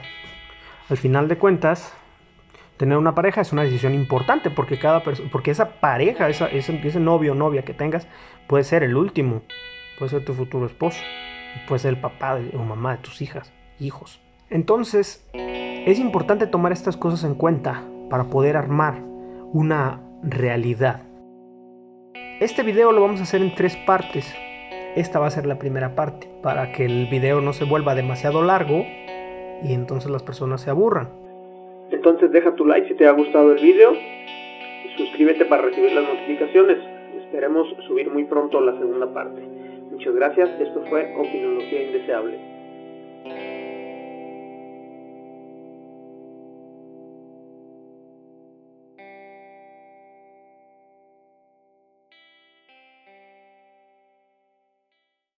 Al 0.92 0.98
final 0.98 1.26
de 1.26 1.38
cuentas, 1.38 1.90
tener 2.76 2.98
una 2.98 3.14
pareja 3.14 3.40
es 3.40 3.50
una 3.50 3.62
decisión 3.62 3.94
importante 3.94 4.50
porque, 4.50 4.78
cada 4.78 5.02
porque 5.02 5.50
esa 5.50 5.80
pareja, 5.80 6.28
esa, 6.28 6.48
ese, 6.48 6.86
ese 6.86 7.00
novio 7.00 7.32
o 7.32 7.34
novia 7.34 7.64
que 7.64 7.72
tengas, 7.72 8.06
puede 8.46 8.62
ser 8.62 8.82
el 8.82 8.94
último, 8.94 9.40
puede 9.98 10.10
ser 10.10 10.22
tu 10.22 10.34
futuro 10.34 10.66
esposo 10.66 11.02
puede 11.66 11.78
ser 11.78 11.94
el 11.94 12.00
papá 12.00 12.38
o 12.52 12.58
mamá 12.58 12.92
de 12.92 12.98
tus 12.98 13.22
hijas, 13.22 13.54
hijos. 13.80 14.20
Entonces, 14.50 15.26
es 15.32 15.98
importante 15.98 16.46
tomar 16.46 16.72
estas 16.72 16.98
cosas 16.98 17.24
en 17.24 17.36
cuenta 17.36 17.82
para 18.10 18.24
poder 18.24 18.58
armar 18.58 19.00
una 19.54 20.02
realidad. 20.22 21.04
Este 22.38 22.62
video 22.62 22.92
lo 22.92 23.00
vamos 23.00 23.20
a 23.20 23.22
hacer 23.22 23.40
en 23.40 23.54
tres 23.54 23.78
partes. 23.86 24.30
Esta 24.94 25.18
va 25.18 25.28
a 25.28 25.30
ser 25.30 25.46
la 25.46 25.58
primera 25.58 25.94
parte 25.94 26.28
para 26.42 26.70
que 26.72 26.84
el 26.84 27.06
video 27.06 27.40
no 27.40 27.54
se 27.54 27.64
vuelva 27.64 27.94
demasiado 27.94 28.42
largo 28.42 28.84
y 29.64 29.74
entonces 29.74 30.10
las 30.10 30.22
personas 30.22 30.60
se 30.60 30.70
aburran. 30.70 31.08
Entonces 31.90 32.32
deja 32.32 32.54
tu 32.54 32.64
like 32.64 32.88
si 32.88 32.94
te 32.94 33.06
ha 33.06 33.12
gustado 33.12 33.52
el 33.52 33.62
video 33.62 33.92
y 33.92 34.96
suscríbete 34.96 35.44
para 35.44 35.62
recibir 35.62 35.92
las 35.92 36.04
notificaciones. 36.04 36.78
Esperemos 37.16 37.68
subir 37.86 38.10
muy 38.10 38.24
pronto 38.24 38.60
la 38.60 38.72
segunda 38.78 39.12
parte. 39.12 39.40
Muchas 39.90 40.14
gracias. 40.14 40.48
Esto 40.60 40.82
fue 40.88 41.14
Opinología 41.16 41.82
Indeseable. 41.84 42.51